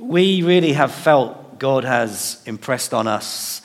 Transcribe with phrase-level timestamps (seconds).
[0.00, 3.62] we really have felt God has impressed on us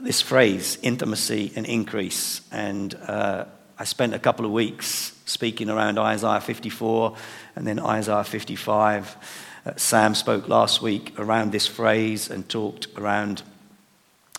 [0.00, 2.40] this phrase, intimacy and increase.
[2.50, 3.44] And uh,
[3.78, 7.16] I spent a couple of weeks speaking around Isaiah 54
[7.56, 9.16] and then Isaiah 55.
[9.66, 13.42] Uh, Sam spoke last week around this phrase and talked around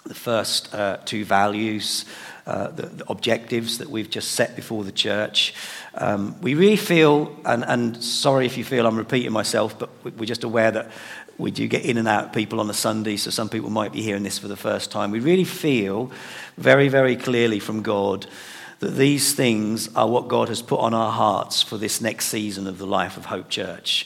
[0.06, 2.06] the first uh, two values,
[2.48, 5.54] uh, the, the, objectives that we've just set before the church.
[5.94, 10.26] Um, we really feel, and, and, sorry if you feel I'm repeating myself, but we're
[10.26, 10.90] just aware that
[11.40, 14.02] we do get in and out people on a Sunday, so some people might be
[14.02, 15.10] hearing this for the first time.
[15.10, 16.12] We really feel
[16.58, 18.28] very, very clearly from God
[18.80, 22.68] that these things are what God has put on our hearts for this next season
[22.68, 24.06] of the life of Hope Church.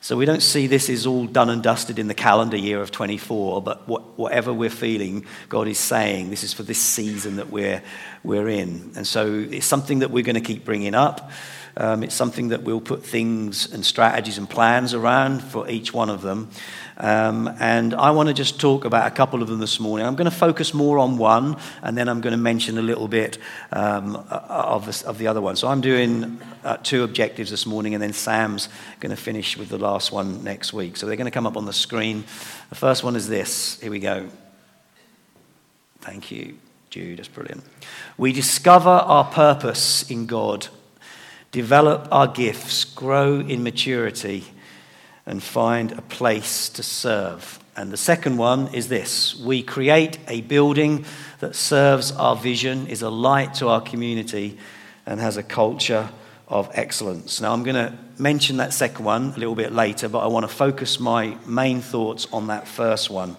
[0.00, 2.90] So we don't see this is all done and dusted in the calendar year of
[2.90, 7.50] 24, but what, whatever we're feeling, God is saying this is for this season that
[7.50, 7.80] we're,
[8.24, 8.90] we're in.
[8.96, 11.30] And so it's something that we're going to keep bringing up.
[11.76, 16.10] Um, it's something that we'll put things and strategies and plans around for each one
[16.10, 16.50] of them.
[16.98, 20.06] Um, and I want to just talk about a couple of them this morning.
[20.06, 23.08] I'm going to focus more on one, and then I'm going to mention a little
[23.08, 23.38] bit
[23.72, 25.56] um, of, the, of, the, other one.
[25.56, 28.68] So I'm doing uh, two objectives this morning, and then Sam's
[29.00, 30.96] going to finish with the last one next week.
[30.96, 32.24] So they're going to come up on the screen.
[32.68, 33.80] The first one is this.
[33.80, 34.28] Here we go.
[36.02, 36.58] Thank you,
[36.90, 37.18] Jude.
[37.18, 37.64] That's brilliant.
[38.18, 40.68] We discover our purpose in God,
[41.52, 44.44] develop our gifts, grow in maturity
[45.26, 47.60] and find a place to serve.
[47.76, 51.04] And the second one is this we create a building
[51.40, 54.58] that serves our vision, is a light to our community,
[55.06, 56.10] and has a culture
[56.48, 57.40] of excellence.
[57.40, 60.44] Now, I'm going to mention that second one a little bit later, but I want
[60.44, 63.36] to focus my main thoughts on that first one.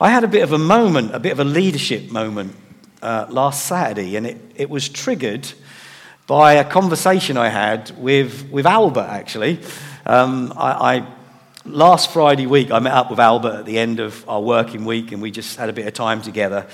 [0.00, 2.56] I had a bit of a moment, a bit of a leadership moment
[3.00, 5.52] uh, last Saturday, and it, it was triggered
[6.28, 9.60] by a conversation I had with, with Albert, actually.
[10.04, 11.06] Um, I, I
[11.64, 15.10] last Friday week, I met up with Albert at the end of our working week,
[15.10, 16.66] and we just had a bit of time together.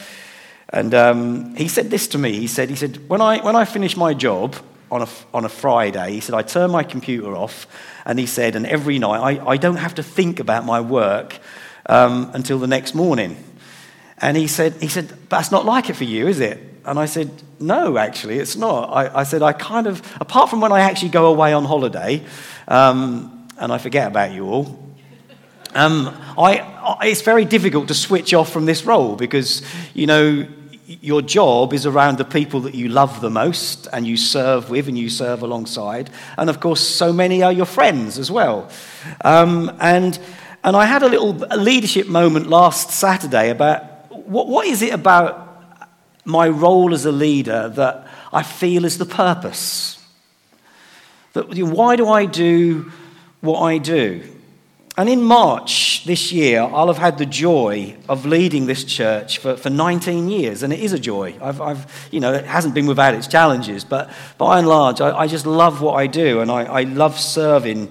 [0.71, 2.33] And um, he said this to me.
[2.33, 4.57] He said, he said when, I, when I finish my job
[4.91, 7.69] on a, on a Friday, he said, I turn my computer off,
[8.05, 11.39] and he said, and every night, I, I don't have to think about my work
[11.87, 13.37] um, until the next morning.
[14.25, 16.59] And he said, he said, that's not like it for you, is it?
[16.87, 17.31] And I said,
[17.61, 18.89] no, actually, it's not.
[18.89, 22.25] I, I said, I kind of, apart from when I actually go away on holiday,
[22.67, 24.83] um, and I forget about you all,
[25.75, 26.09] um,
[26.39, 29.63] I, I, it's very difficult to switch off from this role because,
[29.93, 30.49] you know,
[30.87, 34.89] your job is around the people that you love the most and you serve with
[34.89, 36.09] and you serve alongside.
[36.39, 38.71] And of course, so many are your friends as well.
[39.23, 40.19] Um, and,
[40.63, 43.94] and I had a little leadership moment last Saturday about
[44.27, 45.45] what, what is it about
[46.25, 50.03] my role as a leader that I feel is the purpose?
[51.35, 52.93] That, why do I do
[53.41, 54.23] what I do?
[54.97, 59.57] And in March this year, I'll have had the joy of leading this church for,
[59.57, 61.35] for 19 years, and it is a joy.
[61.43, 64.09] I've, I've, you know, it hasn't been without its challenges, but
[64.39, 67.91] by and large, I, I just love what I do, and I, I love serving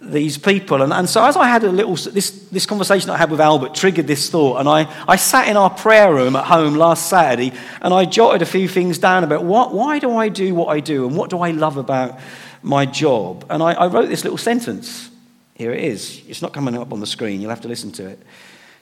[0.00, 0.82] these people.
[0.82, 3.74] And, and so, as I had a little, this, this conversation I had with Albert
[3.74, 7.52] triggered this thought, and I, I sat in our prayer room at home last Saturday,
[7.80, 10.80] and I jotted a few things down about what, why do I do what I
[10.80, 12.18] do, and what do I love about
[12.62, 13.44] my job.
[13.50, 15.10] And I, I wrote this little sentence.
[15.54, 16.22] Here it is.
[16.28, 17.40] It's not coming up on the screen.
[17.40, 18.20] You'll have to listen to it.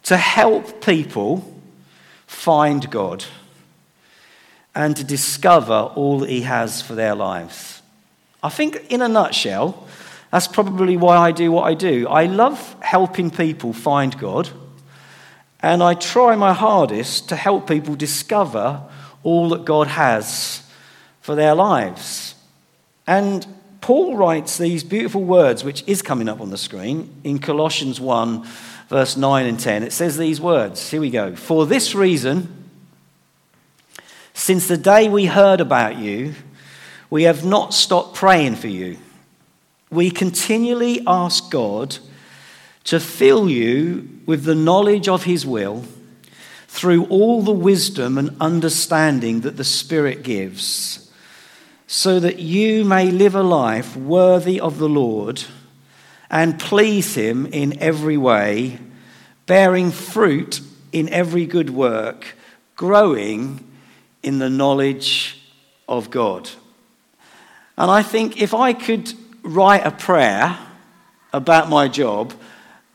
[0.04, 1.60] To help people
[2.26, 3.24] find God
[4.74, 7.80] and to discover all that He has for their lives.
[8.42, 9.88] I think, in a nutshell,
[10.30, 12.08] that's probably why I do what I do.
[12.08, 14.48] I love helping people find God,
[15.60, 18.82] and I try my hardest to help people discover
[19.22, 20.62] all that God has
[21.20, 22.34] for their lives.
[23.06, 23.46] And
[23.80, 28.44] Paul writes these beautiful words, which is coming up on the screen, in Colossians 1,
[28.88, 29.82] verse 9 and 10.
[29.82, 30.90] It says these words.
[30.90, 31.36] Here we go.
[31.36, 32.64] For this reason,
[34.34, 36.34] since the day we heard about you,
[37.10, 38.98] we have not stopped praying for you.
[39.90, 41.98] We continually ask God
[42.84, 45.84] to fill you with the knowledge of His will
[46.66, 51.10] through all the wisdom and understanding that the Spirit gives
[51.86, 55.44] so that you may live a life worthy of the Lord
[56.30, 58.78] and please Him in every way,
[59.46, 60.60] bearing fruit
[60.92, 62.36] in every good work,
[62.74, 63.64] growing
[64.22, 65.40] in the knowledge
[65.88, 66.50] of God.
[67.78, 69.12] And I think if I could
[69.46, 70.58] write a prayer
[71.32, 72.34] about my job,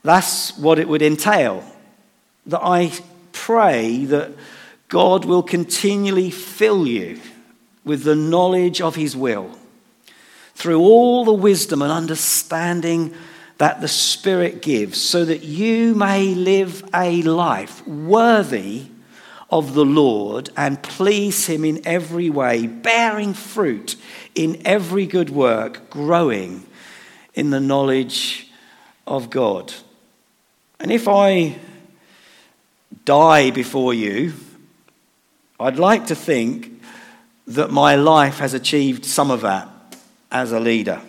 [0.02, 1.64] that's what it would entail.
[2.46, 2.92] That I
[3.32, 4.32] pray that
[4.88, 7.20] God will continually fill you
[7.84, 9.50] with the knowledge of his will
[10.54, 13.14] through all the wisdom and understanding
[13.58, 18.86] that the Spirit gives, so that you may live a life worthy
[19.52, 23.96] of the Lord and please Him in every way, bearing fruit
[24.34, 26.66] in every good work, growing
[27.34, 28.50] in the knowledge
[29.06, 29.74] of God.
[30.80, 31.58] And if I
[33.04, 34.32] die before you,
[35.60, 36.82] I'd like to think
[37.46, 39.68] that my life has achieved some of that
[40.30, 41.00] as a leader.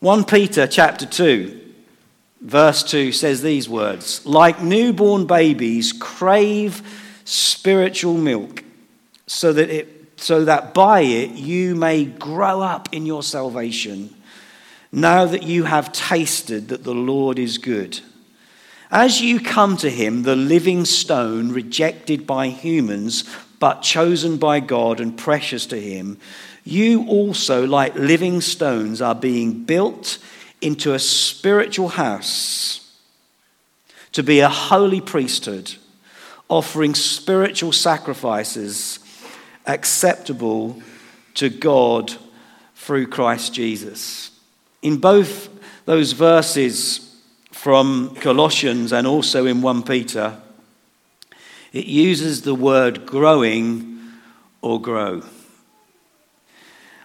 [0.00, 1.65] 1 Peter chapter 2
[2.46, 6.80] verse 2 says these words like newborn babies crave
[7.24, 8.62] spiritual milk
[9.26, 14.14] so that it so that by it you may grow up in your salvation
[14.92, 18.00] now that you have tasted that the Lord is good.
[18.90, 23.24] As you come to him the living stone rejected by humans
[23.58, 26.18] but chosen by God and precious to him
[26.62, 30.18] you also like living stones are being built
[30.60, 32.98] into a spiritual house
[34.12, 35.74] to be a holy priesthood,
[36.48, 38.98] offering spiritual sacrifices
[39.66, 40.80] acceptable
[41.34, 42.14] to God
[42.74, 44.30] through Christ Jesus.
[44.80, 45.48] In both
[45.84, 47.20] those verses
[47.52, 50.40] from Colossians and also in 1 Peter,
[51.72, 54.00] it uses the word growing
[54.62, 55.22] or grow.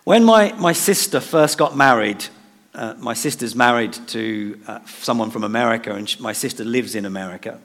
[0.03, 2.25] When my, my sister first got married,
[2.73, 7.05] uh, my sister's married to uh, someone from America, and she, my sister lives in
[7.05, 7.59] America.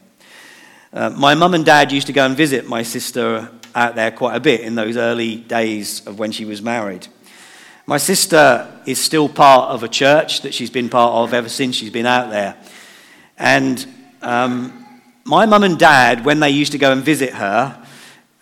[0.93, 4.35] Uh, my mum and dad used to go and visit my sister out there quite
[4.35, 7.07] a bit in those early days of when she was married.
[7.87, 11.77] My sister is still part of a church that she's been part of ever since
[11.77, 12.57] she's been out there.
[13.39, 13.87] And
[14.23, 14.87] um,
[15.25, 17.87] my mum and dad, when they used to go and visit her,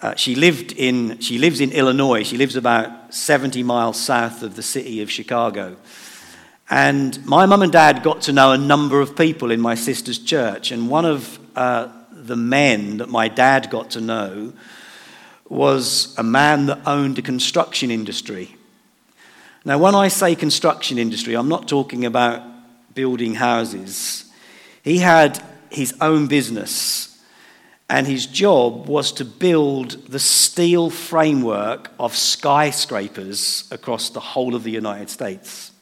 [0.00, 2.22] uh, she, lived in, she lives in Illinois.
[2.22, 5.76] She lives about 70 miles south of the city of Chicago.
[6.70, 10.18] And my mum and dad got to know a number of people in my sister's
[10.18, 10.70] church.
[10.70, 14.52] And one of uh, the men that my dad got to know
[15.48, 18.56] was a man that owned a construction industry.
[19.64, 22.42] Now, when I say construction industry, I'm not talking about
[22.94, 24.24] building houses.
[24.82, 27.18] He had his own business,
[27.88, 34.64] and his job was to build the steel framework of skyscrapers across the whole of
[34.64, 35.72] the United States.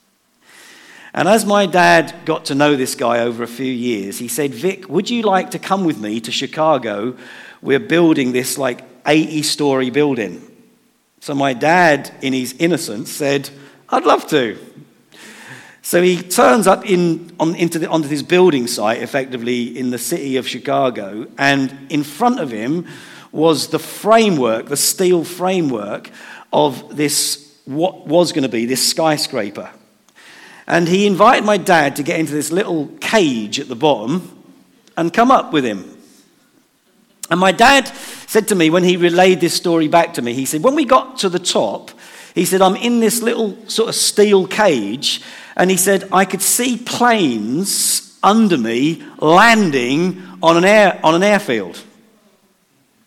[1.14, 4.55] And as my dad got to know this guy over a few years, he said,
[4.55, 7.17] Vic, would you like to come with me to Chicago?
[7.61, 10.49] We're building this like 80 story building.
[11.20, 13.50] So my dad, in his innocence, said,
[13.91, 14.59] I'd love to.
[15.82, 19.99] So he turns up in, on, into the, onto this building site, effectively in the
[19.99, 22.87] city of Chicago, and in front of him
[23.32, 26.11] was the framework, the steel framework
[26.53, 29.70] of this, what was going to be this skyscraper.
[30.67, 34.44] And he invited my dad to get into this little cage at the bottom
[34.97, 35.97] and come up with him.
[37.31, 40.44] And my dad said to me when he relayed this story back to me, he
[40.44, 41.91] said, When we got to the top,
[42.35, 45.23] he said, I'm in this little sort of steel cage.
[45.56, 51.23] And he said, I could see planes under me landing on an, air, on an
[51.23, 51.82] airfield.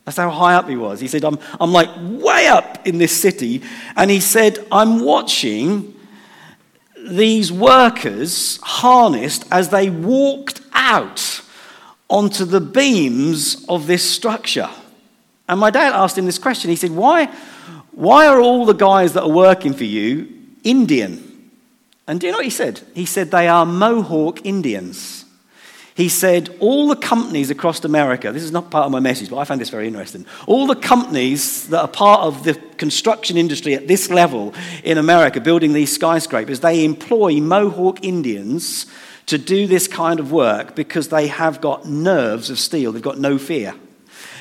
[0.04, 1.00] That's how high up he was.
[1.00, 3.64] He said, I'm, I'm like way up in this city.
[3.96, 5.95] And he said, I'm watching
[7.06, 11.42] these workers harnessed as they walked out
[12.10, 14.70] onto the beams of this structure.
[15.48, 16.70] And my dad asked him this question.
[16.70, 17.26] He said, Why,
[17.92, 20.28] why are all the guys that are working for you
[20.64, 21.52] Indian?
[22.08, 22.82] And do you know what he said?
[22.94, 25.25] He said, They are Mohawk Indians.
[25.96, 29.38] He said, All the companies across America, this is not part of my message, but
[29.38, 30.26] I found this very interesting.
[30.46, 35.40] All the companies that are part of the construction industry at this level in America,
[35.40, 38.88] building these skyscrapers, they employ Mohawk Indians
[39.28, 43.18] to do this kind of work because they have got nerves of steel, they've got
[43.18, 43.74] no fear.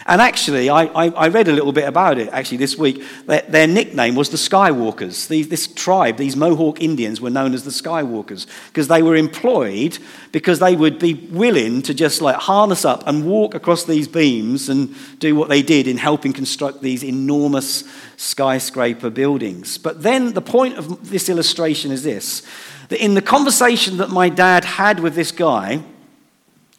[0.06, 3.02] And actually, I, I, I, read a little bit about it actually this week.
[3.24, 5.28] Their, their nickname was the Skywalkers.
[5.28, 9.98] This tribe, these Mohawk Indians, were known as the Skywalkers because they were employed
[10.30, 14.68] because they would be willing to just like harness up and walk across these beams
[14.68, 17.84] and do what they did in helping construct these enormous
[18.18, 19.78] skyscraper buildings.
[19.78, 22.42] But then the point of this illustration is this
[22.90, 25.82] that in the conversation that my dad had with this guy,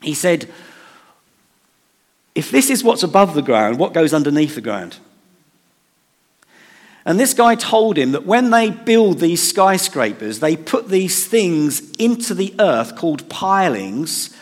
[0.04, 0.48] he said,
[2.36, 4.98] if this is what's above the ground, what goes underneath the ground?
[7.06, 11.92] And this guy told him that when they build these skyscrapers, they put these things
[11.98, 14.36] into the earth called pilings.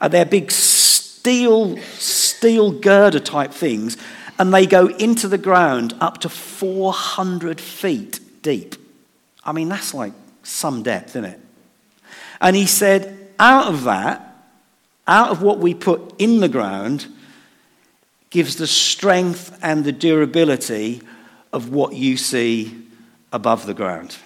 [0.00, 3.96] Uh, they're big steel, steel girder type things,
[4.38, 8.76] and they go into the ground up to 400 feet deep.
[9.44, 10.12] I mean, that's like
[10.44, 11.40] some depth, isn't it?
[12.40, 14.36] And he said, out of that,
[15.08, 17.06] out of what we put in the ground,
[18.34, 21.00] gives the strength and the durability
[21.52, 22.76] of what you see
[23.32, 24.16] above the ground.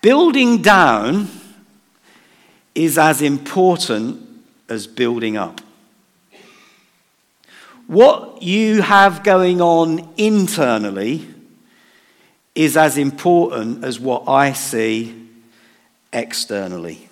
[0.00, 1.28] Building down
[2.74, 4.26] is as important
[4.70, 5.60] as building up.
[7.86, 11.28] What you have going on internally
[12.54, 15.28] is as important as what I see
[16.10, 17.05] externally.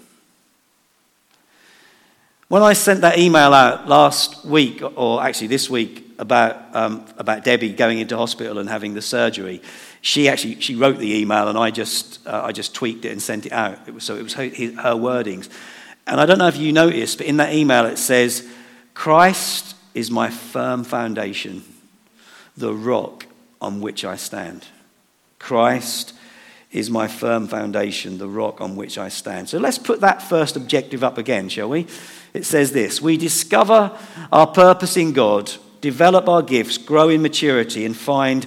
[2.48, 7.44] When I sent that email out last week, or actually this week, about, um, about
[7.44, 9.62] Debbie going into hospital and having the surgery,
[10.00, 13.20] she actually she wrote the email and I just, uh, I just tweaked it and
[13.20, 13.78] sent it out.
[13.86, 15.48] It was, so it was her, her wordings.
[16.06, 18.46] And I don't know if you noticed, but in that email it says,
[18.92, 21.64] Christ is my firm foundation,
[22.56, 23.26] the rock
[23.60, 24.66] on which I stand.
[25.38, 26.14] Christ
[26.70, 29.48] is my firm foundation, the rock on which I stand.
[29.48, 31.86] So let's put that first objective up again, shall we?
[32.34, 33.96] It says this We discover
[34.30, 35.50] our purpose in God,
[35.80, 38.46] develop our gifts, grow in maturity, and find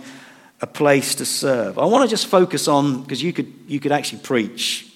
[0.61, 1.79] a place to serve.
[1.79, 4.91] I want to just focus on, because you could, you could actually preach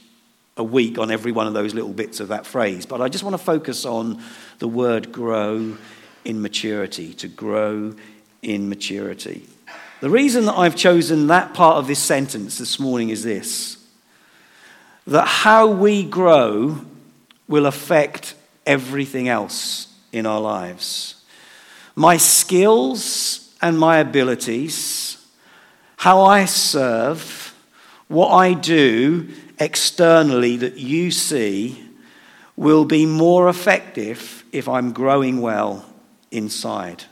[0.57, 3.24] a week on every one of those little bits of that phrase, but I just
[3.24, 4.21] want to focus on
[4.60, 5.77] the word grow
[6.25, 7.95] in maturity, to grow
[8.41, 9.48] in maturity.
[10.01, 13.77] The reason that I've chosen that part of this sentence this morning is this
[15.07, 16.79] that how we grow
[17.48, 18.36] will affect
[18.72, 21.16] everything else in our lives.
[21.94, 25.18] My skills and my abilities,
[25.98, 27.54] how I serve,
[28.08, 29.28] what I do
[29.60, 31.84] externally that you see
[32.56, 35.86] will be more effective if I'm growing well
[36.32, 37.04] inside.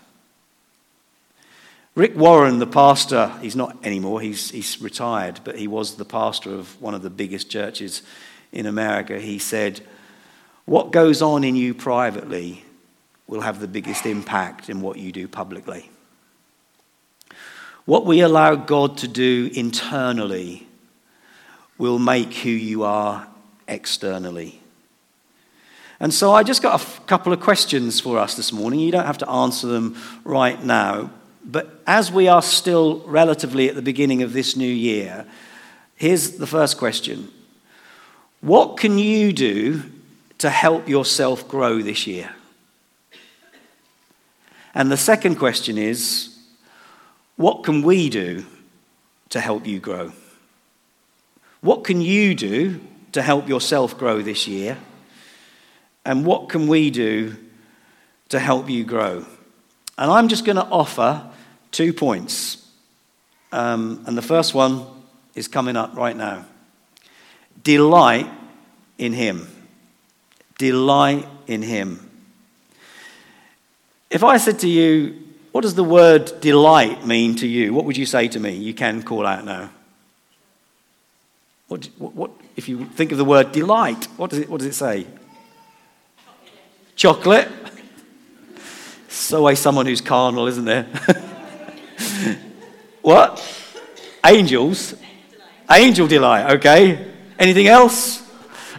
[1.96, 6.54] Rick Warren, the pastor, he's not anymore, he's, he's retired, but he was the pastor
[6.54, 8.01] of one of the biggest churches
[8.54, 9.20] in America.
[9.20, 9.82] He said,
[10.69, 12.63] What goes on in you privately
[13.25, 15.89] will have the biggest impact in what you do publicly.
[17.85, 20.67] What we allow God to do internally
[21.79, 23.27] will make who you are
[23.67, 24.61] externally.
[25.99, 28.79] And so I just got a f- couple of questions for us this morning.
[28.79, 31.09] You don't have to answer them right now.
[31.43, 35.25] But as we are still relatively at the beginning of this new year,
[35.95, 37.31] here's the first question
[38.41, 39.93] What can you do
[40.39, 42.34] to help yourself grow this year?
[44.74, 46.36] And the second question is
[47.36, 48.46] What can we do
[49.29, 50.12] to help you grow?
[51.62, 52.79] What can you do
[53.12, 54.77] to help yourself grow this year?
[56.05, 57.36] And what can we do
[58.29, 59.25] to help you grow?
[59.98, 61.29] And I'm just going to offer
[61.72, 62.65] two points.
[63.51, 64.86] Um, and the first one
[65.36, 66.46] is coming up right now.
[67.63, 68.27] Delight
[68.98, 69.48] in Him.
[70.60, 72.08] Delight in Him.
[74.12, 75.16] If I said to you,
[75.51, 77.74] what does the word delight mean to you?
[77.74, 78.51] What would you say to me?
[78.51, 79.72] You can call out now.
[81.68, 84.68] What, what, what, if you think of the word delight, what does it, what does
[84.68, 85.08] it say?
[86.96, 87.48] Chocolate.
[89.08, 90.84] So always someone who's carnal, isn't there?
[93.01, 93.42] what?
[94.25, 94.96] Angels?
[95.72, 97.08] Angel delight, okay.
[97.38, 98.28] Anything else?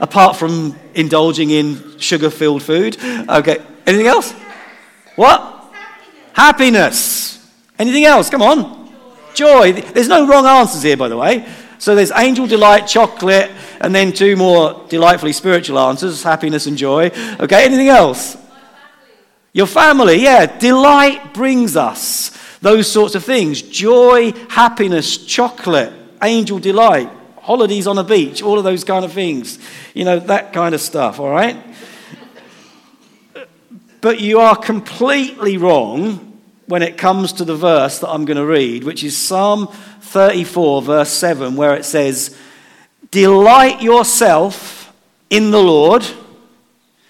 [0.01, 2.97] Apart from indulging in sugar filled food?
[3.29, 3.59] Okay.
[3.87, 4.33] Anything else?
[5.17, 5.41] What?
[6.33, 6.35] Happiness.
[6.35, 7.31] Happiness.
[7.79, 8.29] Anything else?
[8.31, 8.93] Come on.
[9.35, 9.73] Joy.
[9.73, 11.47] There's no wrong answers here, by the way.
[11.79, 17.11] So there's angel delight, chocolate, and then two more delightfully spiritual answers happiness and joy.
[17.41, 18.37] Okay, anything else?
[19.53, 20.59] Your family, yeah.
[20.59, 25.93] Delight brings us those sorts of things joy, happiness, chocolate,
[26.23, 27.11] angel delight,
[27.51, 29.59] holidays on a beach, all of those kind of things.
[29.93, 31.57] You know, that kind of stuff, all right?
[34.01, 38.47] But you are completely wrong when it comes to the verse that I'm going to
[38.47, 42.39] read, which is Psalm 34, verse 7, where it says,
[43.11, 44.93] Delight yourself
[45.29, 46.07] in the Lord.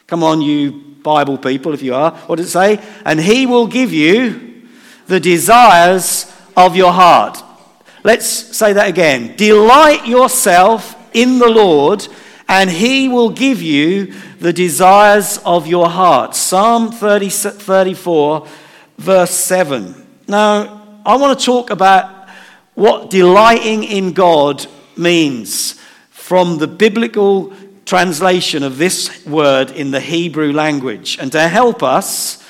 [0.07, 2.13] Come on, you Bible people, if you are.
[2.13, 2.83] What does it say?
[3.05, 4.63] And he will give you
[5.07, 7.45] the desires of your heart.
[8.03, 9.37] Let's say that again.
[9.37, 12.07] Delight yourself in the Lord,
[12.49, 16.35] and he will give you the desires of your heart.
[16.35, 18.47] Psalm 30, 34,
[18.99, 20.07] verse 7.
[20.27, 22.29] Now, I want to talk about
[22.75, 24.67] what delighting in God
[24.97, 25.79] means
[26.11, 27.53] from the biblical
[27.85, 31.19] translation of this word in the Hebrew language.
[31.21, 32.43] And to help us,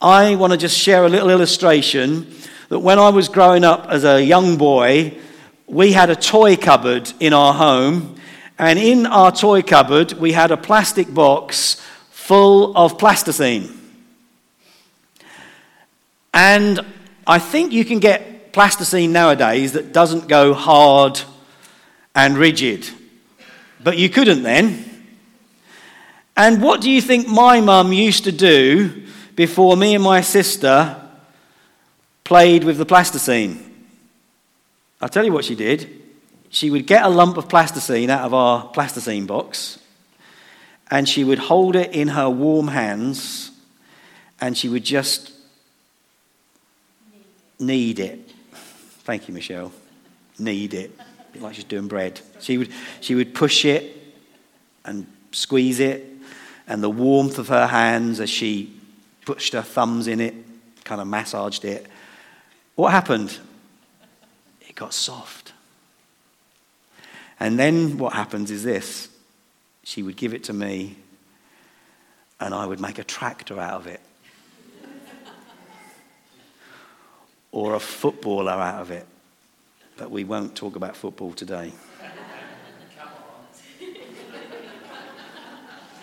[0.00, 2.32] I want to just share a little illustration
[2.68, 5.16] that when I was growing up as a young boy,
[5.66, 8.16] we had a toy cupboard in our home,
[8.58, 11.80] and in our toy cupboard, we had a plastic box
[12.10, 13.72] full of plasticine.
[16.32, 16.80] And
[17.26, 21.20] I think you can get plasticine nowadays that doesn't go hard
[22.14, 22.88] and rigid.
[23.82, 24.84] But you couldn't then.
[26.36, 31.05] And what do you think my mum used to do before me and my sister
[32.26, 33.86] played with the plasticine?
[35.00, 36.02] I'll tell you what she did.
[36.50, 39.78] She would get a lump of plasticine out of our plasticine box
[40.90, 43.52] and she would hold it in her warm hands
[44.40, 45.32] and she would just
[47.58, 48.28] knead it.
[49.04, 49.72] Thank you, Michelle.
[50.38, 50.90] Knead it
[51.40, 52.20] like she's doing bread.
[52.40, 53.96] She would, she would push it
[54.84, 56.04] and squeeze it,
[56.66, 58.72] and the warmth of her hands as she
[59.24, 60.34] pushed her thumbs in it,
[60.84, 61.86] kind of massaged it.
[62.76, 63.38] What happened?
[64.60, 65.52] It got soft.
[67.40, 69.08] And then what happens is this
[69.82, 70.96] she would give it to me,
[72.38, 74.00] and I would make a tractor out of it.
[77.52, 79.06] or a footballer out of it.
[79.96, 81.72] But we won't talk about football today.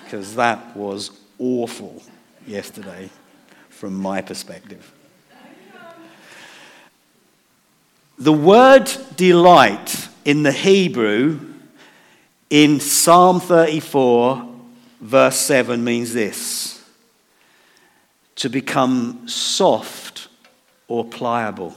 [0.03, 2.03] Because that was awful
[2.45, 3.09] yesterday
[3.69, 4.93] from my perspective.
[8.19, 11.39] The word delight in the Hebrew
[12.49, 14.47] in Psalm 34,
[15.01, 16.83] verse 7, means this
[18.35, 20.27] to become soft
[20.87, 21.73] or pliable.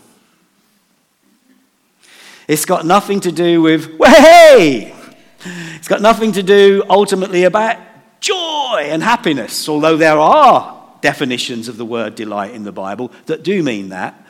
[2.48, 4.94] It's got nothing to do with, hey!
[5.76, 7.78] It's got nothing to do ultimately about
[8.20, 13.42] joy and happiness, although there are definitions of the word delight in the Bible that
[13.42, 14.25] do mean that.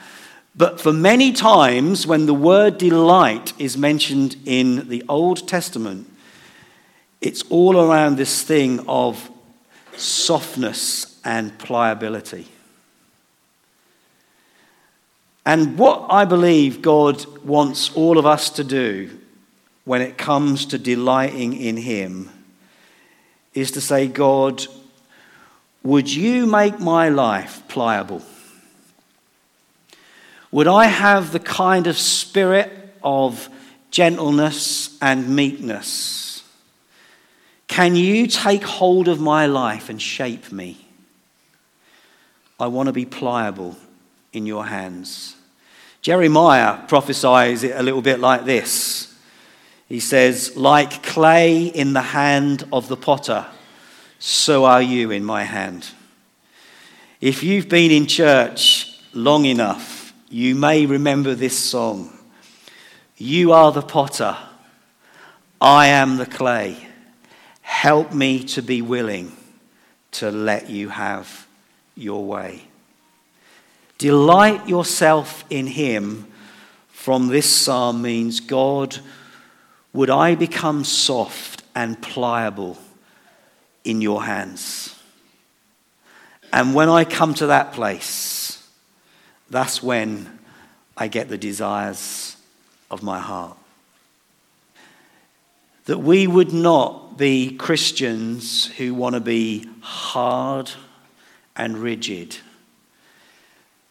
[0.56, 6.10] But for many times, when the word delight is mentioned in the Old Testament,
[7.20, 9.30] it's all around this thing of
[9.96, 12.48] softness and pliability.
[15.44, 19.10] And what I believe God wants all of us to do
[19.84, 22.30] when it comes to delighting in Him
[23.54, 24.66] is to say, God,
[25.82, 28.22] would you make my life pliable?
[30.50, 32.70] Would I have the kind of spirit
[33.02, 33.48] of
[33.90, 36.42] gentleness and meekness?
[37.68, 40.86] Can you take hold of my life and shape me?
[42.58, 43.76] I want to be pliable
[44.32, 45.36] in your hands.
[46.00, 49.14] Jeremiah prophesies it a little bit like this.
[49.88, 53.46] He says, Like clay in the hand of the potter,
[54.18, 55.88] so are you in my hand.
[57.20, 59.95] If you've been in church long enough,
[60.28, 62.10] you may remember this song
[63.16, 64.36] You are the potter,
[65.60, 66.76] I am the clay.
[67.62, 69.32] Help me to be willing
[70.12, 71.46] to let you have
[71.94, 72.62] your way.
[73.98, 76.26] Delight yourself in Him
[76.88, 78.98] from this psalm means God,
[79.92, 82.78] would I become soft and pliable
[83.84, 84.94] in your hands?
[86.52, 88.55] And when I come to that place,
[89.50, 90.38] that's when
[90.96, 92.36] I get the desires
[92.90, 93.56] of my heart.
[95.84, 100.70] That we would not be Christians who want to be hard
[101.54, 102.36] and rigid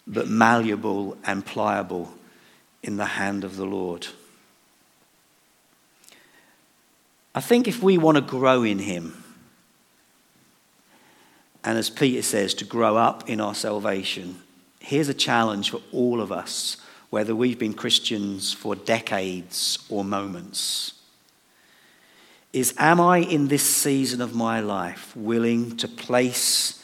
[0.07, 2.13] but malleable and pliable
[2.83, 4.07] in the hand of the Lord.
[7.33, 9.23] I think if we want to grow in Him,
[11.63, 14.39] and as Peter says, to grow up in our salvation,
[14.85, 16.77] here's a challenge for all of us,
[17.09, 20.93] whether we've been Christians for decades or moments.
[22.53, 26.83] Is am I in this season of my life willing to place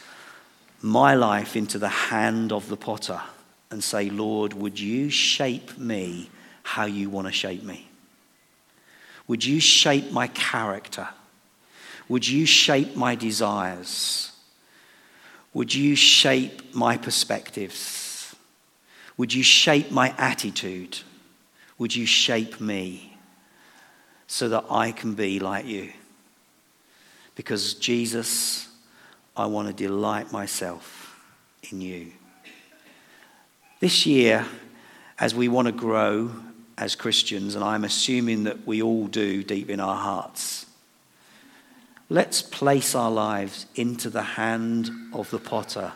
[0.81, 3.21] my life into the hand of the potter
[3.69, 6.31] and say, Lord, would you shape me
[6.63, 7.87] how you want to shape me?
[9.27, 11.07] Would you shape my character?
[12.09, 14.30] Would you shape my desires?
[15.53, 18.35] Would you shape my perspectives?
[19.17, 20.99] Would you shape my attitude?
[21.77, 23.17] Would you shape me
[24.27, 25.91] so that I can be like you?
[27.35, 28.67] Because Jesus,
[29.35, 31.19] I want to delight myself
[31.69, 32.11] in you.
[33.79, 34.45] This year,
[35.19, 36.31] as we want to grow
[36.77, 40.65] as Christians, and I'm assuming that we all do deep in our hearts,
[42.11, 45.93] let's place our lives into the hand of the potter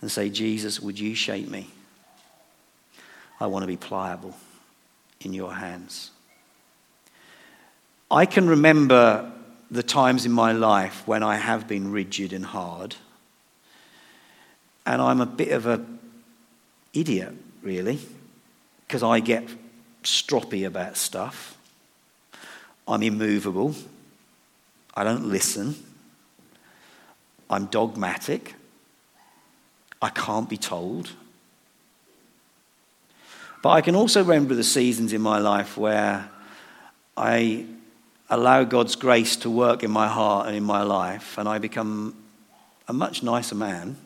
[0.00, 1.68] and say, Jesus, would you shape me?
[3.40, 4.36] I want to be pliable
[5.20, 6.12] in your hands.
[8.08, 9.32] I can remember
[9.68, 12.94] the times in my life when I have been rigid and hard,
[14.86, 15.98] and I'm a bit of an
[16.94, 17.98] idiot, really,
[18.86, 19.42] because I get
[20.04, 21.58] stroppy about stuff.
[22.86, 23.74] I'm immovable.
[24.94, 25.76] I don't listen.
[27.50, 28.54] I'm dogmatic.
[30.00, 31.10] I can't be told.
[33.62, 36.30] But I can also remember the seasons in my life where
[37.16, 37.66] I
[38.30, 42.14] allow God's grace to work in my heart and in my life, and I become
[42.86, 43.96] a much nicer man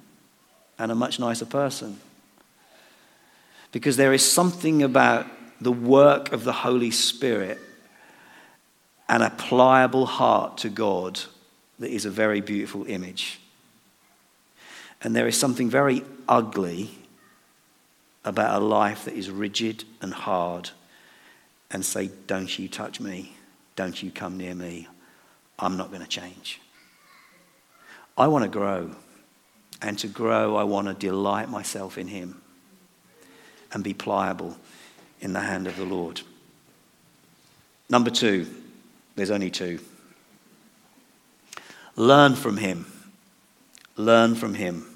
[0.78, 2.00] and a much nicer person.
[3.72, 5.26] Because there is something about
[5.60, 7.58] the work of the Holy Spirit
[9.08, 11.20] and a pliable heart to God
[11.78, 13.40] that is a very beautiful image.
[15.02, 16.90] And there is something very ugly
[18.24, 20.70] about a life that is rigid and hard
[21.70, 23.36] and say, Don't you touch me.
[23.74, 24.86] Don't you come near me.
[25.58, 26.60] I'm not going to change.
[28.16, 28.94] I want to grow.
[29.80, 32.40] And to grow, I want to delight myself in Him
[33.72, 34.56] and be pliable
[35.20, 36.20] in the hand of the Lord.
[37.88, 38.46] Number two,
[39.14, 39.78] there's only two.
[41.96, 42.86] Learn from Him.
[43.96, 44.86] Learn from Him.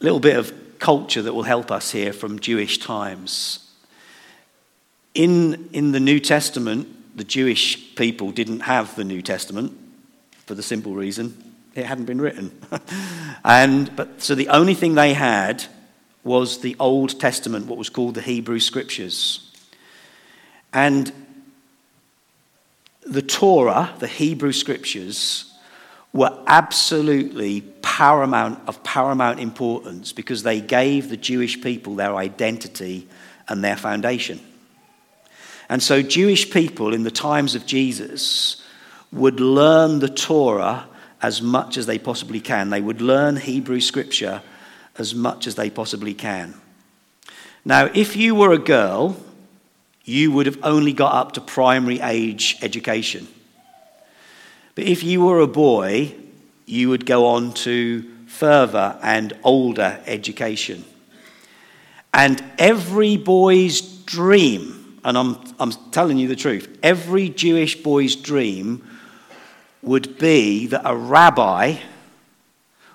[0.00, 3.72] A little bit of culture that will help us here from Jewish times.
[5.14, 9.76] In, in the New Testament, the Jewish people didn't have the New Testament
[10.46, 11.48] for the simple reason
[11.78, 12.58] it hadn't been written.
[13.44, 15.64] and, but, so the only thing they had
[16.24, 19.52] was the Old Testament, what was called the Hebrew Scriptures.
[20.72, 21.12] And
[23.08, 25.54] the Torah, the Hebrew Scriptures,
[26.12, 33.08] were absolutely paramount of paramount importance because they gave the Jewish people their identity
[33.48, 34.40] and their foundation.
[35.68, 38.62] And so Jewish people in the times of Jesus
[39.12, 40.86] would learn the Torah
[41.20, 42.70] as much as they possibly can.
[42.70, 44.42] They would learn Hebrew scripture
[44.96, 46.54] as much as they possibly can.
[47.64, 49.16] Now, if you were a girl,
[50.08, 53.28] you would have only got up to primary age education.
[54.74, 56.14] But if you were a boy,
[56.64, 60.84] you would go on to further and older education.
[62.14, 68.82] And every boy's dream, and I'm, I'm telling you the truth, every Jewish boy's dream
[69.82, 71.76] would be that a rabbi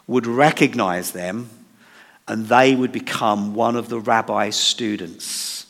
[0.08, 1.50] would recognize them
[2.28, 5.63] and they would become one of the rabbi's students.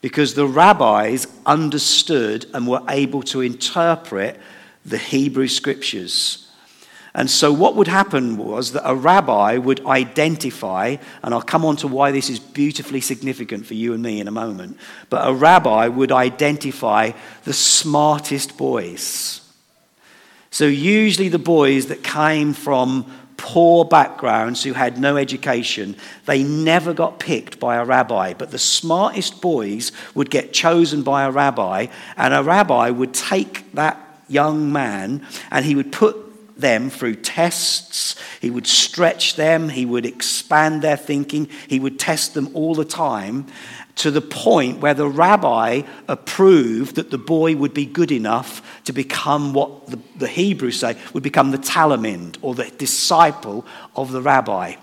[0.00, 4.38] Because the rabbis understood and were able to interpret
[4.84, 6.48] the Hebrew scriptures.
[7.14, 11.76] And so, what would happen was that a rabbi would identify, and I'll come on
[11.78, 14.78] to why this is beautifully significant for you and me in a moment,
[15.10, 17.12] but a rabbi would identify
[17.44, 19.40] the smartest boys.
[20.50, 25.96] So, usually, the boys that came from poor backgrounds who had no education,
[26.26, 28.34] they never got picked by a rabbi.
[28.34, 31.86] But the smartest boys would get chosen by a rabbi,
[32.18, 36.27] and a rabbi would take that young man and he would put
[36.58, 38.16] them through tests.
[38.40, 39.68] He would stretch them.
[39.68, 41.48] He would expand their thinking.
[41.66, 43.46] He would test them all the time
[43.96, 48.92] to the point where the rabbi approved that the boy would be good enough to
[48.92, 53.66] become what the, the Hebrews say would become the talmid or the disciple
[53.96, 54.74] of the rabbi.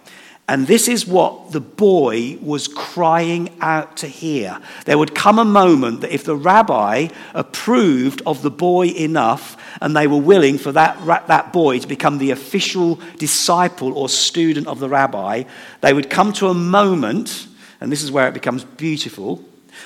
[0.48, 4.60] And this is what the boy was crying out to hear.
[4.86, 9.96] There would come a moment that if the rabbi approved of the boy enough and
[9.96, 14.80] they were willing for that, that boy to become the official disciple or student of
[14.80, 15.44] the rabbi,
[15.82, 17.48] they would come to a moment
[17.82, 19.44] and this is where it becomes beautiful,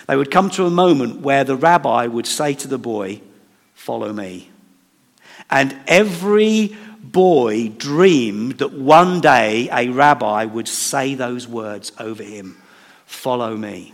[0.07, 3.21] they would come to a moment where the rabbi would say to the boy,
[3.73, 4.49] Follow me.
[5.49, 12.57] And every boy dreamed that one day a rabbi would say those words over him
[13.05, 13.91] Follow me.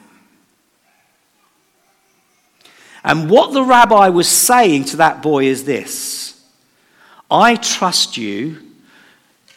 [3.04, 6.44] And what the rabbi was saying to that boy is this
[7.30, 8.58] I trust you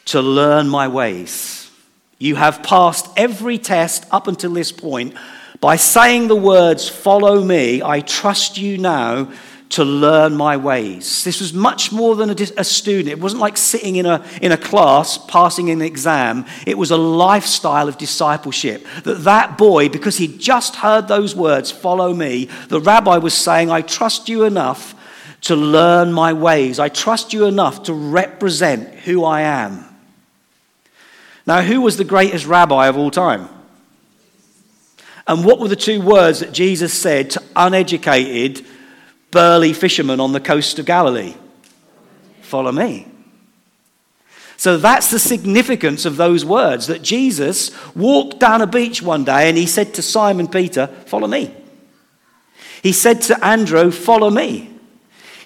[0.07, 1.71] to learn my ways.
[2.19, 5.15] You have passed every test up until this point.
[5.61, 9.33] By saying the words, Follow me, I trust you now
[9.71, 11.25] to learn my ways.
[11.25, 13.09] This was much more than a, a, student.
[13.09, 16.47] It wasn't like sitting in a, in a class, passing an exam.
[16.67, 18.87] It was a lifestyle of discipleship.
[19.05, 23.71] That that boy, because he'd just heard those words, follow me, the rabbi was saying,
[23.71, 24.95] I trust you enough
[25.43, 26.79] to learn my ways.
[26.79, 29.85] I trust you enough to represent who I am.
[31.47, 33.49] Now, who was the greatest rabbi of all time?
[35.27, 38.65] And what were the two words that Jesus said to uneducated,
[39.31, 41.35] burly fisherman on the coast of Galilee?
[42.43, 43.07] Follow me.
[44.57, 49.49] So that's the significance of those words that Jesus walked down a beach one day
[49.49, 51.55] and he said to Simon Peter, Follow me.
[52.83, 54.79] He said to Andrew, Follow me.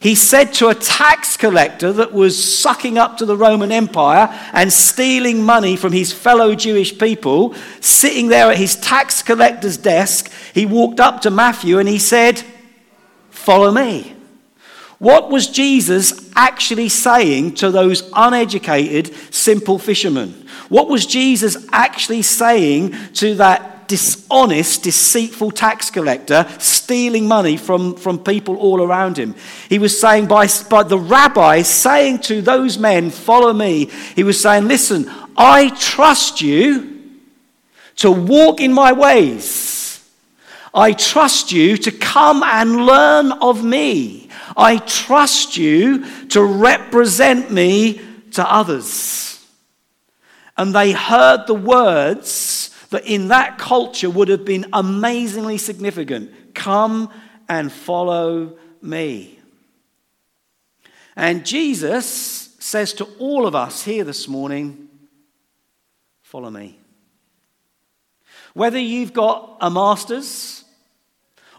[0.01, 4.73] He said to a tax collector that was sucking up to the Roman Empire and
[4.73, 10.66] stealing money from his fellow Jewish people, sitting there at his tax collector's desk, he
[10.66, 12.42] walked up to Matthew and he said,
[13.42, 14.14] Follow me.
[14.98, 20.46] What was Jesus actually saying to those uneducated, simple fishermen?
[20.68, 28.20] What was Jesus actually saying to that dishonest, deceitful tax collector stealing money from, from
[28.20, 29.35] people all around him?
[29.68, 34.40] He was saying, by, by the rabbi saying to those men, Follow me, he was
[34.40, 37.11] saying, Listen, I trust you
[37.96, 39.62] to walk in my ways.
[40.74, 44.28] I trust you to come and learn of me.
[44.56, 48.00] I trust you to represent me
[48.32, 49.46] to others.
[50.56, 57.11] And they heard the words that in that culture would have been amazingly significant Come
[57.48, 59.38] and follow me.
[61.16, 64.88] And Jesus says to all of us here this morning,
[66.22, 66.78] Follow me.
[68.54, 70.62] Whether you've got a master's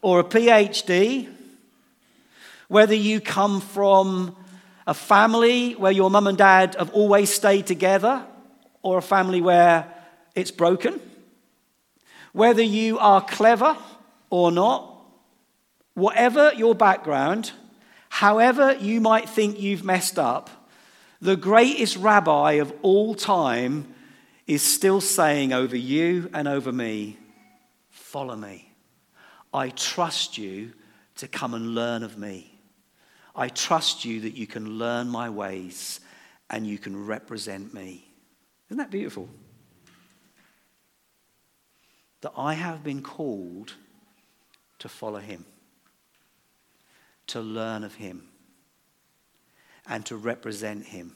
[0.04, 1.34] or a PhD,
[2.68, 4.36] whether you come from
[4.86, 8.24] a family where your mum and dad have always stayed together,
[8.82, 9.92] or a family where
[10.36, 11.00] it's broken,
[12.34, 13.78] whether you are clever
[14.30, 14.94] or not,
[15.94, 17.54] whatever your background,
[18.10, 20.50] however you might think you've messed up,
[21.22, 23.88] the greatest rabbi of all time
[24.48, 27.18] is still saying over you and over me,
[27.89, 28.73] Follow me.
[29.54, 30.74] I trust you
[31.18, 32.60] to come and learn of me.
[33.36, 36.00] I trust you that you can learn my ways
[36.50, 38.08] and you can represent me.
[38.70, 39.30] Isn't that beautiful?
[42.22, 43.74] That I have been called
[44.80, 45.46] to follow him,
[47.28, 48.30] to learn of him,
[49.88, 51.16] and to represent him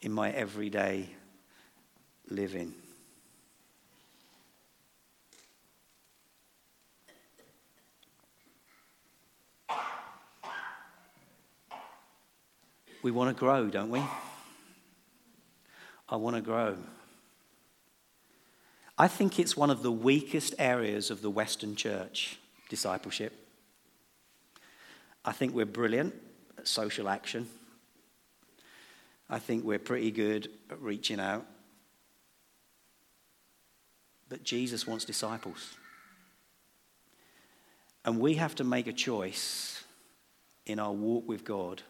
[0.00, 1.08] in my everyday
[2.28, 2.74] living.
[13.04, 14.02] We want to grow, don't we?
[16.08, 16.78] I want to grow.
[18.96, 22.38] I think it's one of the weakest areas of the Western church,
[22.70, 23.34] discipleship.
[25.22, 26.14] I think we're brilliant
[26.56, 27.46] at social action.
[29.28, 31.44] I think we're pretty good at reaching out.
[34.30, 35.74] But Jesus wants disciples.
[38.02, 39.84] And we have to make a choice
[40.64, 41.82] in our walk with God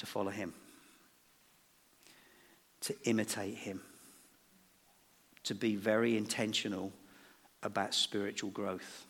[0.00, 0.54] to follow him,
[2.80, 3.82] to imitate him,
[5.44, 6.90] to be very intentional
[7.62, 9.04] about spiritual growth.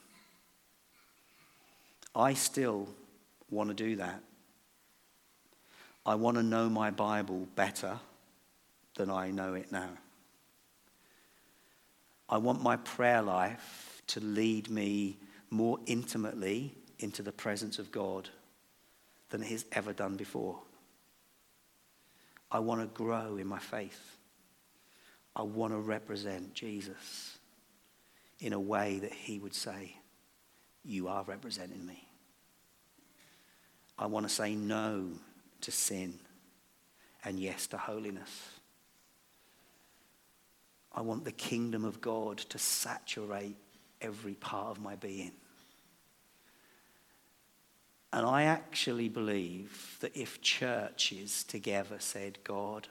[2.13, 2.89] I still
[3.51, 4.21] want to do that.
[6.05, 8.01] I want to know my Bible better
[8.97, 9.91] than I know it now.
[12.29, 15.19] I want my prayer life to lead me
[15.51, 18.29] more intimately into the presence of God
[19.29, 20.59] than it has ever done before.
[22.51, 24.17] I want to grow in my faith.
[25.37, 27.39] I want to represent Jesus
[28.41, 29.97] in a way that he would say,
[30.85, 32.09] You are representing me.
[33.99, 35.11] I want to say no
[35.61, 36.19] to sin
[37.25, 38.49] and yes to holiness.
[40.93, 43.57] I want the kingdom of God to saturate
[44.01, 45.33] every part of my being.
[48.13, 52.89] And I actually believe that if churches together said, God,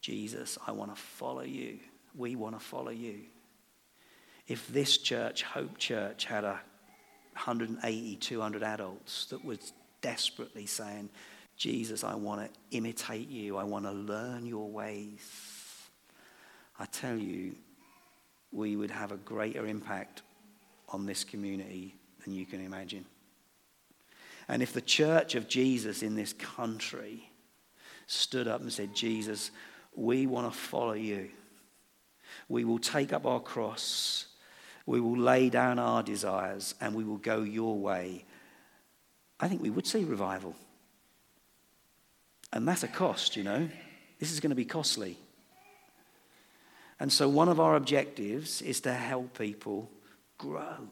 [0.00, 1.78] Jesus, I want to follow you,
[2.14, 3.20] we want to follow you.
[4.48, 6.60] If this church, Hope Church, had a
[7.34, 11.10] 180, 200 adults that was desperately saying,
[11.56, 15.20] Jesus, I want to imitate you, I want to learn your ways,
[16.78, 17.54] I tell you,
[18.52, 20.22] we would have a greater impact
[20.88, 23.04] on this community than you can imagine.
[24.50, 27.30] And if the church of Jesus in this country
[28.08, 29.52] stood up and said, Jesus,
[29.94, 31.30] we want to follow you,
[32.48, 34.26] we will take up our cross,
[34.86, 38.24] we will lay down our desires, and we will go your way,
[39.38, 40.56] I think we would see revival.
[42.52, 43.68] And that's a cost, you know.
[44.18, 45.16] This is going to be costly.
[46.98, 49.88] And so, one of our objectives is to help people
[50.38, 50.88] grow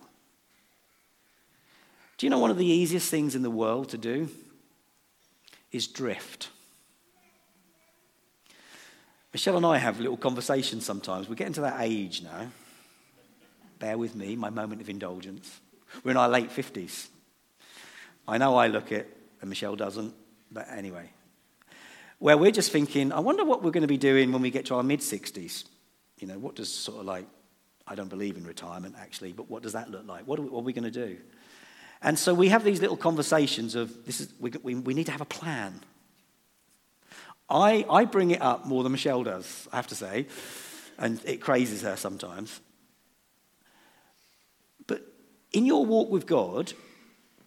[2.18, 4.28] Do you know one of the easiest things in the world to do
[5.70, 6.50] is drift?
[9.32, 11.28] Michelle and I have little conversations sometimes.
[11.28, 12.48] We're getting to that age now.
[13.78, 15.60] Bear with me, my moment of indulgence.
[16.02, 17.06] We're in our late 50s.
[18.26, 20.12] I know I look it, and Michelle doesn't,
[20.50, 21.10] but anyway.
[22.18, 24.66] Where we're just thinking, I wonder what we're going to be doing when we get
[24.66, 25.66] to our mid 60s.
[26.18, 27.26] You know, what does sort of like,
[27.86, 30.26] I don't believe in retirement actually, but what does that look like?
[30.26, 31.16] What are we, what are we going to do?
[32.02, 35.12] And so we have these little conversations of this is, we, we, we need to
[35.12, 35.80] have a plan.
[37.50, 40.26] I, I bring it up more than Michelle does, I have to say,
[40.98, 42.60] and it crazes her sometimes.
[44.86, 45.02] But
[45.52, 46.72] in your walk with God,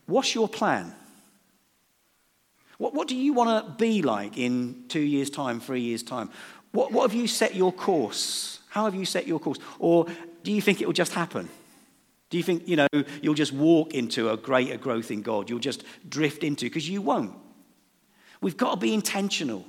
[0.08, 0.94] what's your plan?
[2.78, 6.32] What, what do you want to be like in two years' time, three years' time?
[6.72, 8.60] What, what have you set your course?
[8.70, 9.60] How have you set your course?
[9.78, 10.08] Or
[10.44, 11.48] do you think it will just happen?
[12.32, 12.88] Do you think, you know,
[13.22, 15.50] you'll just walk into a greater growth in God?
[15.50, 17.36] You'll just drift into, because you won't.
[18.40, 19.66] We've got to be intentional.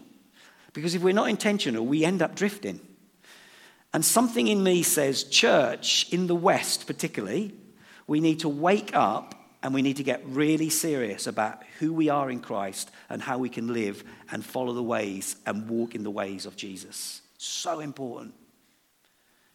[0.73, 2.81] Because if we're not intentional, we end up drifting.
[3.93, 7.53] And something in me says, church, in the West particularly,
[8.07, 12.09] we need to wake up and we need to get really serious about who we
[12.09, 16.05] are in Christ and how we can live and follow the ways and walk in
[16.05, 17.23] the ways of Jesus.
[17.39, 18.35] So important.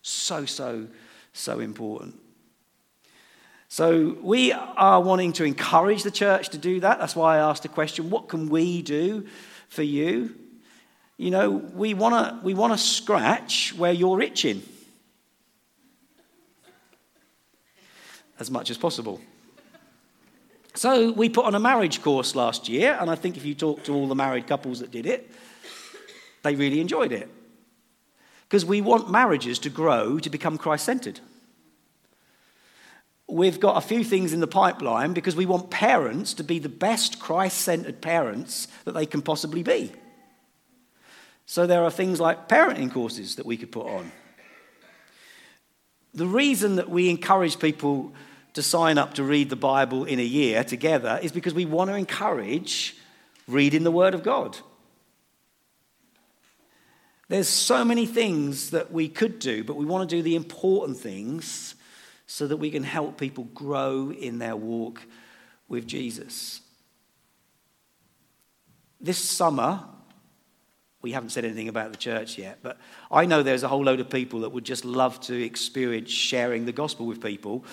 [0.01, 0.87] So, so,
[1.33, 2.19] so important.
[3.69, 6.99] So, we are wanting to encourage the church to do that.
[6.99, 9.27] That's why I asked the question what can we do
[9.67, 10.35] for you?
[11.17, 14.61] You know, we want to we wanna scratch where you're itching
[18.39, 19.19] as much as possible.
[20.73, 23.83] So, we put on a marriage course last year, and I think if you talk
[23.85, 25.29] to all the married couples that did it,
[26.43, 27.29] they really enjoyed it.
[28.43, 31.19] Because we want marriages to grow to become Christ centered.
[33.29, 36.69] We've got a few things in the pipeline because we want parents to be the
[36.69, 39.91] best Christ centered parents that they can possibly be.
[41.45, 44.11] So there are things like parenting courses that we could put on.
[46.13, 48.13] The reason that we encourage people
[48.53, 51.89] to sign up to read the Bible in a year together is because we want
[51.89, 52.95] to encourage
[53.47, 54.57] reading the Word of God.
[57.29, 60.97] There's so many things that we could do, but we want to do the important
[60.97, 61.75] things
[62.27, 65.01] so that we can help people grow in their walk
[65.69, 66.61] with Jesus.
[68.99, 69.83] This summer,
[71.01, 72.77] we haven't said anything about the church yet, but
[73.09, 76.65] I know there's a whole load of people that would just love to experience sharing
[76.65, 77.63] the gospel with people.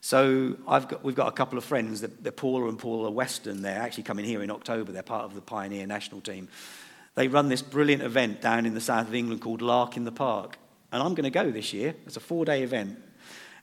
[0.00, 3.62] So got, we've got a couple of friends, they're Paula and Paula Weston.
[3.62, 4.92] They're actually coming here in October.
[4.92, 6.48] They're part of the Pioneer national team.
[7.16, 10.12] They run this brilliant event down in the south of England called Lark in the
[10.12, 10.58] Park.
[10.92, 11.94] And I'm going to go this year.
[12.06, 13.02] It's a four day event.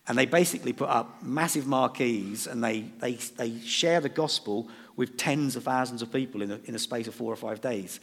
[0.07, 5.17] And they basically put up massive marquees and they, they, they share the gospel with
[5.17, 7.99] tens of thousands of people in a, in a space of four or five days.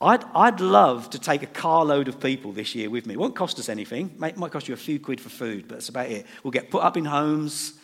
[0.00, 3.14] I'd, I'd love to take a carload of people this year with me.
[3.14, 4.16] It won't cost us anything.
[4.22, 6.26] It might cost you a few quid for food, but that's about it.
[6.42, 7.74] We'll get put up in homes,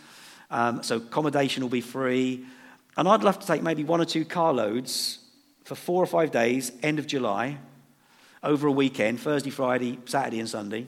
[0.50, 2.46] um, so accommodation will be free.
[2.96, 5.18] And I'd love to take maybe one or two carloads
[5.64, 7.58] for four or five days, end of July,
[8.42, 10.86] over a weekend, Thursday, Friday, Saturday, and Sunday.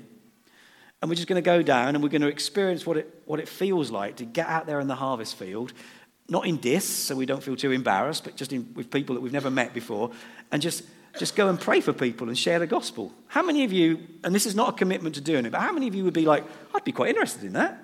[1.00, 3.38] And we're just going to go down and we're going to experience what it, what
[3.38, 5.72] it feels like to get out there in the harvest field,
[6.28, 9.20] not in dis, so we don't feel too embarrassed, but just in, with people that
[9.20, 10.10] we've never met before,
[10.50, 10.82] and just,
[11.18, 13.12] just go and pray for people and share the gospel.
[13.28, 15.72] How many of you, and this is not a commitment to doing it, but how
[15.72, 17.78] many of you would be like, I'd be quite interested in that?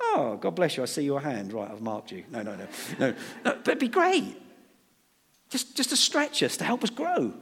[0.00, 1.52] Oh, God bless you, I see your hand.
[1.52, 2.24] Right, I've marked you.
[2.30, 2.66] No, no, no.
[2.98, 3.16] No, no
[3.54, 4.36] but it'd be great.
[5.48, 7.32] Just, just to stretch us, to help us grow.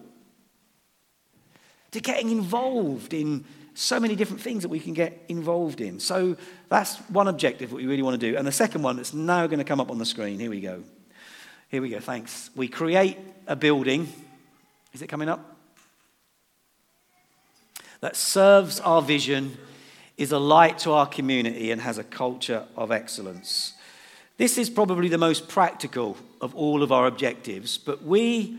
[1.92, 3.44] To getting involved in
[3.74, 5.98] so many different things that we can get involved in.
[6.00, 6.36] So
[6.68, 8.36] that's one objective that we really want to do.
[8.36, 10.38] And the second one that's now going to come up on the screen.
[10.38, 10.82] Here we go.
[11.68, 11.98] Here we go.
[11.98, 12.50] Thanks.
[12.54, 14.08] We create a building.
[14.92, 15.56] Is it coming up?
[18.00, 19.56] That serves our vision,
[20.16, 23.72] is a light to our community, and has a culture of excellence.
[24.36, 28.58] This is probably the most practical of all of our objectives, but we,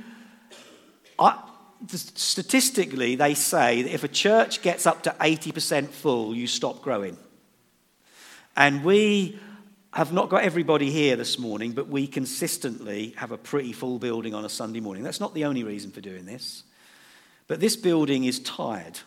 [1.19, 1.43] are
[1.89, 7.17] statistically, they say that if a church gets up to 80% full, you stop growing.
[8.55, 9.39] And we
[9.91, 14.33] have not got everybody here this morning, but we consistently have a pretty full building
[14.33, 15.03] on a Sunday morning.
[15.03, 16.63] That's not the only reason for doing this.
[17.47, 18.99] But this building is tired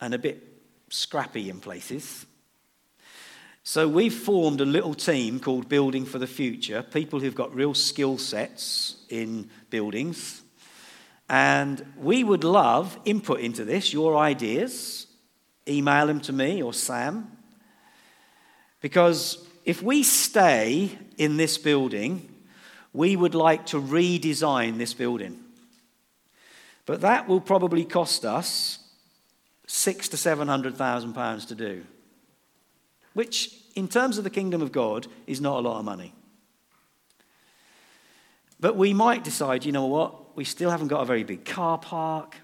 [0.00, 0.42] and a bit
[0.88, 2.26] scrappy in places.
[3.64, 7.74] So we've formed a little team called Building for the Future, people who've got real
[7.74, 10.42] skill sets in buildings
[11.32, 15.06] and we would love input into this, your ideas.
[15.66, 17.34] Email them to me or Sam.
[18.82, 22.28] Because if we stay in this building,
[22.92, 25.40] we would like to redesign this building.
[26.84, 28.80] But that will probably cost us
[29.66, 31.86] six to seven hundred thousand pounds to do,
[33.14, 36.12] which, in terms of the kingdom of God, is not a lot of money.
[38.60, 41.78] But we might decide, you know what, we still haven't got a very big car
[41.78, 42.36] park.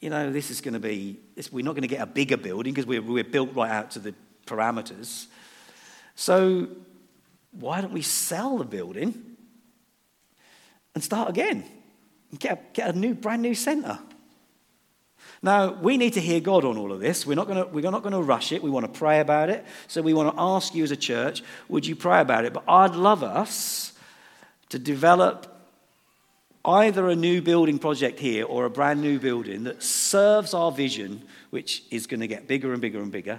[0.00, 1.20] You know, this is going to be,
[1.50, 3.98] we're not going to get a bigger building because we're, we're built right out to
[3.98, 4.14] the
[4.46, 5.26] parameters.
[6.14, 6.68] So
[7.52, 9.36] why don't we sell the building
[10.94, 11.64] and start again?
[12.38, 13.98] Get a, get a new, brand new centre.
[15.42, 17.26] Now, we need to hear God on all of this.
[17.26, 18.62] We're not going to rush it.
[18.62, 19.64] We want to pray about it.
[19.86, 22.52] So we want to ask you as a church, would you pray about it?
[22.52, 23.92] But I'd love us
[24.70, 25.55] to develop
[26.66, 31.22] either a new building project here or a brand new building that serves our vision,
[31.50, 33.38] which is going to get bigger and bigger and bigger,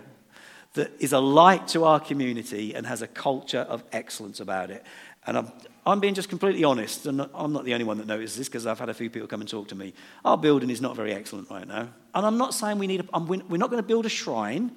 [0.74, 4.86] that is a light to our community and has a culture of excellence about it.
[5.26, 5.52] And I'm,
[5.86, 8.66] I'm being just completely honest, and I'm not the only one that notices this because
[8.66, 9.94] I've had a few people come and talk to me.
[10.24, 11.90] Our building is not very excellent right now.
[12.16, 14.72] And I'm not saying we need a, we're not going to build a shrine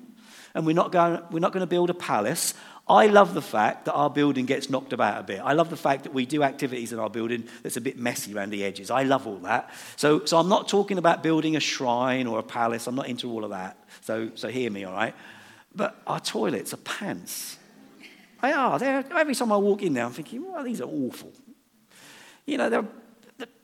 [0.54, 2.54] and we're not, going, we're not going to build a palace.
[2.90, 5.40] I love the fact that our building gets knocked about a bit.
[5.40, 8.34] I love the fact that we do activities in our building that's a bit messy
[8.34, 8.90] around the edges.
[8.90, 9.72] I love all that.
[9.94, 12.88] So, so I'm not talking about building a shrine or a palace.
[12.88, 13.78] I'm not into all of that.
[14.00, 15.14] So, so hear me, all right?
[15.72, 17.58] But our toilets are pants.
[18.42, 18.76] They are.
[18.78, 21.32] They're, every time I walk in there, I'm thinking, well, these are awful.
[22.44, 22.86] You know, the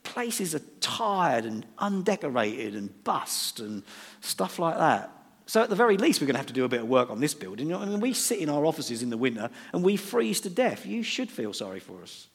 [0.03, 3.83] places are tired and undecorated and bust and
[4.21, 5.11] stuff like that.
[5.47, 7.09] So at the very least, we're going to have to do a bit of work
[7.09, 7.73] on this building.
[7.73, 10.85] I mean, we sit in our offices in the winter and we freeze to death.
[10.85, 12.27] You should feel sorry for us.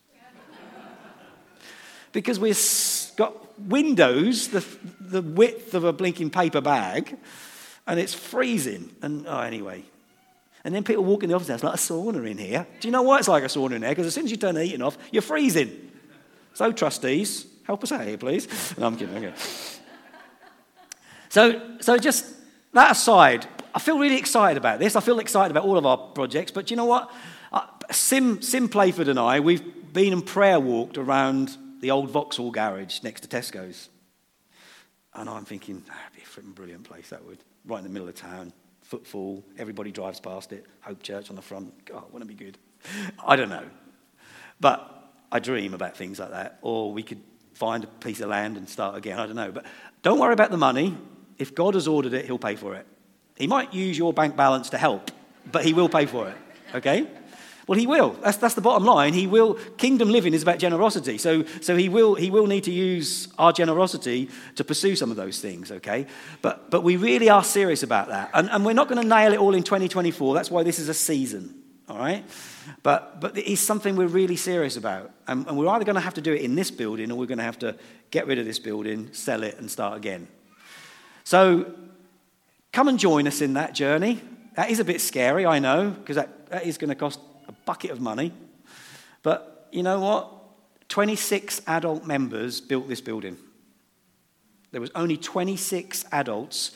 [2.12, 2.58] because we've
[3.16, 4.64] got windows the,
[4.98, 7.18] the width of a blinking paper bag
[7.86, 8.96] and it's freezing.
[9.02, 9.84] And oh, anyway.
[10.64, 12.66] And then people walk in the office, and it's like a sauna in here.
[12.80, 13.90] Do you know why it's like a sauna in there?
[13.90, 15.90] Because as soon as you turn the heating off, you're freezing.
[16.54, 18.46] So, trustees, help us out here, please.
[18.78, 19.16] No, I'm kidding.
[19.16, 19.34] Okay.
[21.30, 22.26] So, so just
[22.72, 24.96] that aside, I feel really excited about this.
[24.96, 26.52] I feel excited about all of our projects.
[26.52, 27.10] But you know what?
[27.52, 32.50] Uh, Sim, Sim Playford and I, we've been and prayer walked around the old Vauxhall
[32.50, 33.88] garage next to Tesco's.
[35.14, 37.38] And I'm thinking, that'd be a freaking brilliant place, that would.
[37.66, 41.42] Right in the middle of town, footfall, everybody drives past it, Hope Church on the
[41.42, 41.84] front.
[41.84, 42.58] God, wouldn't it be good?
[43.26, 43.64] I don't know.
[44.60, 46.58] But I dream about things like that.
[46.62, 47.20] Or we could
[47.54, 49.18] find a piece of land and start again.
[49.18, 49.52] I don't know.
[49.52, 49.66] But
[50.02, 50.96] don't worry about the money.
[51.38, 52.86] If God has ordered it, He'll pay for it.
[53.36, 55.10] He might use your bank balance to help,
[55.50, 56.36] but He will pay for it.
[56.74, 57.06] Okay?
[57.66, 58.10] Well, he will.
[58.10, 59.14] That's, that's the bottom line.
[59.14, 59.54] He will.
[59.54, 61.16] Kingdom living is about generosity.
[61.18, 65.16] So, so he, will, he will need to use our generosity to pursue some of
[65.16, 66.06] those things, okay?
[66.40, 68.30] But, but we really are serious about that.
[68.34, 70.34] And, and we're not going to nail it all in 2024.
[70.34, 71.54] That's why this is a season,
[71.88, 72.24] all right?
[72.82, 75.12] But, but it's something we're really serious about.
[75.28, 77.26] And, and we're either going to have to do it in this building or we're
[77.26, 77.76] going to have to
[78.10, 80.26] get rid of this building, sell it, and start again.
[81.24, 81.72] So
[82.72, 84.20] come and join us in that journey.
[84.54, 87.52] That is a bit scary, I know, because that, that is going to cost a
[87.52, 88.32] bucket of money.
[89.22, 90.30] But you know what?
[90.88, 93.38] 26 adult members built this building.
[94.72, 96.72] There was only 26 adults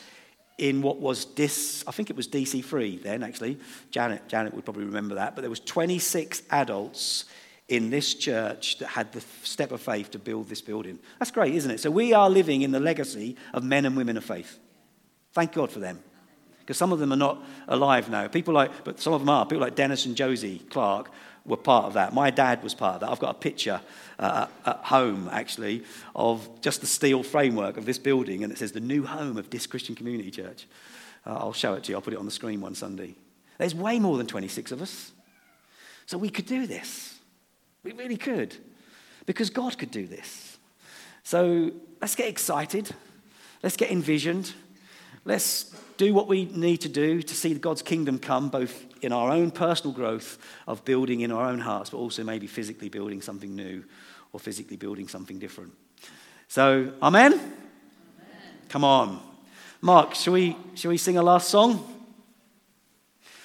[0.59, 3.59] in what was this, I think it was DC3 then actually.
[3.91, 5.35] Janet, Janet would probably remember that.
[5.35, 7.27] But there was 26 adults
[7.69, 10.99] in this church that had the step of faith to build this building.
[11.19, 11.81] That's great, isn't it?
[11.81, 14.59] So we are living in the legacy of men and women of faith.
[15.33, 16.01] Thank God for them.
[16.61, 18.27] Because some of them are not alive now.
[18.29, 19.47] People like, but some of them are.
[19.47, 21.11] People like Dennis and Josie Clark
[21.45, 22.13] were part of that.
[22.13, 23.11] My dad was part of that.
[23.11, 23.81] I've got a picture
[24.19, 28.73] uh, at home, actually, of just the steel framework of this building, and it says
[28.73, 30.67] the new home of this Christian Community Church.
[31.25, 31.97] Uh, I'll show it to you.
[31.97, 33.15] I'll put it on the screen one Sunday.
[33.59, 35.13] There's way more than 26 of us.
[36.07, 37.16] So we could do this.
[37.87, 38.57] We really could.
[39.27, 40.59] Because God could do this.
[41.23, 41.71] So
[42.01, 42.91] let's get excited.
[43.63, 44.53] Let's get envisioned.
[45.25, 49.31] Let's do what we need to do to see God's kingdom come, both in our
[49.31, 53.55] own personal growth of building in our own hearts, but also maybe physically building something
[53.55, 53.85] new
[54.33, 55.73] or physically building something different.
[56.49, 57.35] So, amen?
[57.35, 57.53] amen.
[58.69, 59.23] Come on.
[59.81, 61.96] Mark, shall we, shall we sing a last song?